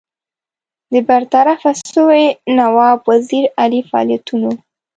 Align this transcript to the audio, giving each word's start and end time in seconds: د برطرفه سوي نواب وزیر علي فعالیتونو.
د 0.91 0.93
برطرفه 1.09 1.71
سوي 1.93 2.25
نواب 2.59 2.99
وزیر 3.09 3.45
علي 3.61 3.81
فعالیتونو. 3.89 4.51